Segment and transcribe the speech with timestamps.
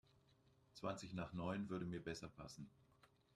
[0.73, 2.67] Zwanzig nach neun würde mir besser passen.